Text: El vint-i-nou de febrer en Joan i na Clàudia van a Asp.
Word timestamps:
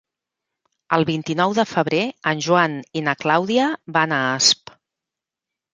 El 0.97 1.05
vint-i-nou 1.09 1.53
de 1.59 1.65
febrer 1.73 2.01
en 2.33 2.41
Joan 2.49 2.81
i 3.03 3.07
na 3.11 3.17
Clàudia 3.23 3.71
van 3.99 4.19
a 4.19 4.25
Asp. 4.35 4.79